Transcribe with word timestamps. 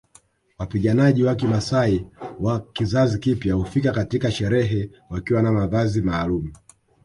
Wapiganaji 0.59 1.23
wa 1.23 1.35
kimaasai 1.35 2.07
wa 2.39 2.59
kizazi 2.59 3.19
kipya 3.19 3.53
hufika 3.53 3.91
katika 3.91 4.31
sherehe 4.31 4.91
wakiwa 5.09 5.41
na 5.41 5.51
mavazi 5.51 6.01
maalumu 6.01 6.53